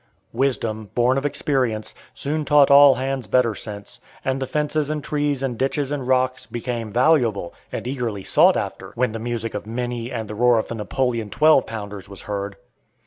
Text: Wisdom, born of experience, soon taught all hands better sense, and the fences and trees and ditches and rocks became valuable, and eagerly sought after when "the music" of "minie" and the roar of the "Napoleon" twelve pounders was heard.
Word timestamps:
Wisdom, 0.33 0.89
born 0.95 1.15
of 1.15 1.27
experience, 1.27 1.93
soon 2.15 2.43
taught 2.43 2.71
all 2.71 2.95
hands 2.95 3.27
better 3.27 3.53
sense, 3.53 3.99
and 4.25 4.41
the 4.41 4.47
fences 4.47 4.89
and 4.89 5.03
trees 5.03 5.43
and 5.43 5.59
ditches 5.59 5.91
and 5.91 6.07
rocks 6.07 6.47
became 6.47 6.91
valuable, 6.91 7.53
and 7.71 7.85
eagerly 7.85 8.23
sought 8.23 8.57
after 8.57 8.93
when 8.95 9.11
"the 9.11 9.19
music" 9.19 9.53
of 9.53 9.67
"minie" 9.67 10.11
and 10.11 10.27
the 10.27 10.33
roar 10.33 10.57
of 10.57 10.69
the 10.69 10.73
"Napoleon" 10.73 11.29
twelve 11.29 11.67
pounders 11.67 12.09
was 12.09 12.23
heard. 12.23 12.55